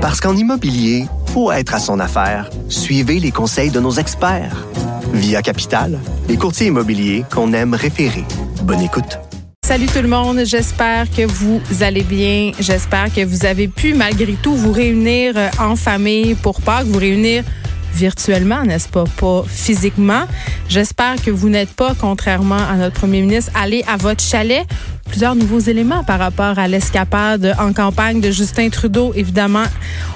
[0.00, 2.48] Parce qu'en immobilier, faut être à son affaire.
[2.70, 4.66] Suivez les conseils de nos experts.
[5.12, 8.24] Via Capital, les courtiers immobiliers qu'on aime référer.
[8.62, 9.18] Bonne écoute.
[9.62, 12.52] Salut tout le monde, j'espère que vous allez bien.
[12.58, 16.98] J'espère que vous avez pu malgré tout vous réunir euh, en famille pour Pâques, vous
[16.98, 17.44] réunir
[17.92, 20.22] virtuellement, n'est-ce pas, pas physiquement.
[20.68, 24.66] J'espère que vous n'êtes pas, contrairement à notre premier ministre, allé à votre chalet.
[25.10, 29.12] Plusieurs nouveaux éléments par rapport à l'escapade en campagne de Justin Trudeau.
[29.16, 29.64] Évidemment,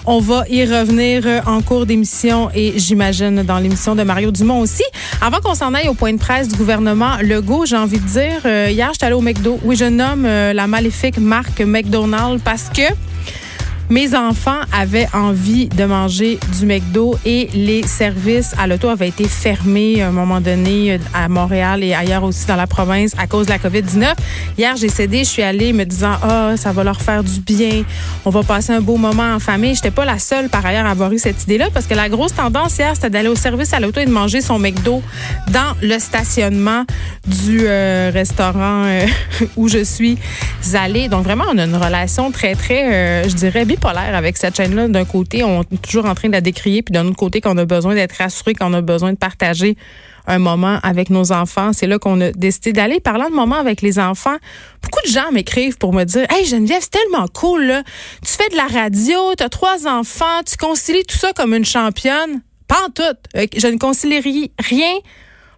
[0.07, 4.85] on va y revenir en cours d'émission et j'imagine dans l'émission de Mario Dumont aussi.
[5.21, 8.41] Avant qu'on s'en aille au point de presse du gouvernement Legault, j'ai envie de dire,
[8.45, 9.59] euh, hier, j'étais allée au McDo.
[9.65, 12.83] Oui, je nomme euh, la maléfique marque McDonald's parce que
[13.91, 19.29] mes enfants avaient envie de manger du McDo et les services à l'auto avaient été
[19.29, 23.47] fermés à un moment donné à Montréal et ailleurs aussi dans la province à cause
[23.47, 24.15] de la COVID-19.
[24.57, 27.85] Hier, j'ai cédé, je suis allée me disant "Ah, ça va leur faire du bien.
[28.25, 30.91] On va passer un beau moment en famille." J'étais pas la seule par ailleurs à
[30.91, 33.81] avoir eu cette idée-là parce que la grosse tendance hier, c'était d'aller au service à
[33.81, 35.03] l'auto et de manger son McDo
[35.49, 36.85] dans le stationnement
[37.27, 39.07] du euh, restaurant euh,
[39.57, 40.19] où je suis
[40.73, 41.09] allée.
[41.09, 44.89] Donc vraiment, on a une relation très très euh, je dirais polaire avec cette chaîne-là.
[44.89, 47.57] D'un côté, on est toujours en train de la décrier, puis d'un autre côté, qu'on
[47.59, 49.77] a besoin d'être rassuré, qu'on a besoin de partager
[50.27, 51.73] un moment avec nos enfants.
[51.73, 53.01] C'est là qu'on a décidé d'aller.
[53.01, 54.37] Parlant de moments avec les enfants,
[54.83, 57.83] beaucoup de gens m'écrivent pour me dire Hey Geneviève, c'est tellement cool, là.
[58.25, 61.65] Tu fais de la radio, tu as trois enfants, tu concilies tout ça comme une
[61.65, 62.43] championne.
[62.67, 63.03] Pas en tout.
[63.35, 64.21] Je ne concilie
[64.59, 64.95] rien.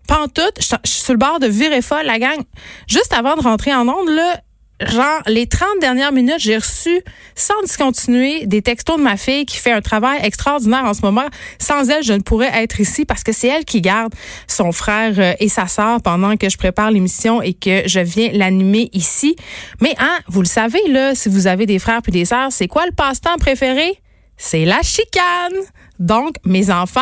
[0.08, 0.42] Pas en tout.
[0.58, 2.40] Je suis sur le bord de virer folle, la gang.
[2.88, 4.40] Juste avant de rentrer en onde, là,
[4.80, 7.00] genre, les 30 dernières minutes, j'ai reçu,
[7.34, 11.26] sans discontinuer, des textos de ma fille qui fait un travail extraordinaire en ce moment.
[11.58, 14.12] Sans elle, je ne pourrais être ici parce que c'est elle qui garde
[14.46, 18.30] son frère euh, et sa sœur pendant que je prépare l'émission et que je viens
[18.32, 19.36] l'animer ici.
[19.80, 22.68] Mais, hein, vous le savez, là, si vous avez des frères puis des sœurs, c'est
[22.68, 23.98] quoi le passe-temps préféré?
[24.36, 25.54] C'est la chicane.
[25.98, 27.00] Donc, mes enfants,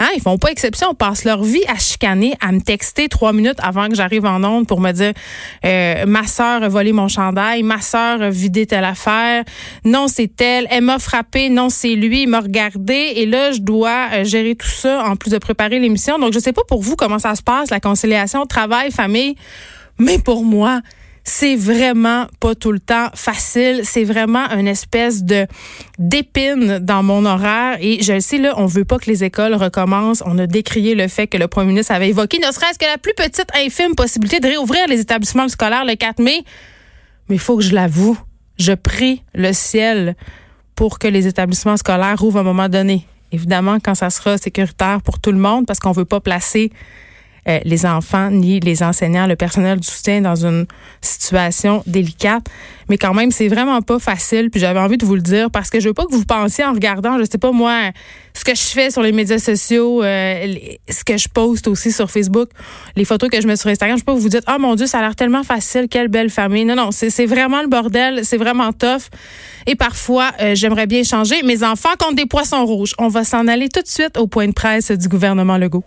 [0.00, 3.32] Hein, ils font pas exception, on passe leur vie à chicaner, à me texter trois
[3.32, 5.12] minutes avant que j'arrive en onde pour me dire
[5.64, 9.44] euh, ma sœur a volé mon chandail, ma sœur a vidé telle affaire,
[9.84, 13.60] non c'est elle, elle m'a frappé, non c'est lui, il m'a regardé et là je
[13.60, 16.18] dois euh, gérer tout ça en plus de préparer l'émission.
[16.18, 19.36] Donc je sais pas pour vous comment ça se passe la conciliation travail famille,
[19.98, 20.80] mais pour moi
[21.24, 23.80] c'est vraiment pas tout le temps facile.
[23.84, 25.46] C'est vraiment une espèce de
[25.98, 27.78] d'épine dans mon horaire.
[27.80, 30.22] Et je le sais, là, on veut pas que les écoles recommencent.
[30.26, 32.98] On a décrié le fait que le premier ministre avait évoqué ne serait-ce que la
[32.98, 36.44] plus petite infime possibilité de réouvrir les établissements scolaires le 4 mai.
[37.28, 38.18] Mais il faut que je l'avoue,
[38.58, 40.16] je prie le ciel
[40.74, 43.06] pour que les établissements scolaires ouvrent à un moment donné.
[43.32, 46.70] Évidemment, quand ça sera sécuritaire pour tout le monde, parce qu'on veut pas placer
[47.48, 50.66] euh, les enfants ni les enseignants, le personnel du soutien dans une
[51.00, 52.46] situation délicate.
[52.88, 54.50] Mais quand même, c'est vraiment pas facile.
[54.50, 56.64] Puis j'avais envie de vous le dire parce que je veux pas que vous pensiez
[56.64, 57.90] en regardant, je sais pas moi,
[58.34, 60.54] ce que je fais sur les médias sociaux, euh,
[60.88, 62.48] ce que je poste aussi sur Facebook,
[62.96, 63.98] les photos que je mets sur Instagram.
[63.98, 66.30] Je peux pas vous dire, oh mon Dieu, ça a l'air tellement facile, quelle belle
[66.30, 66.64] famille.
[66.64, 69.10] Non, non, c'est vraiment le bordel, c'est vraiment tough.
[69.66, 71.42] Et parfois, euh, j'aimerais bien changer.
[71.42, 72.94] Mes enfants comptent des poissons rouges.
[72.98, 75.84] On va s'en aller tout de suite au point de presse du gouvernement Legault.